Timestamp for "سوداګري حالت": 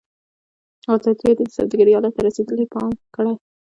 1.57-2.13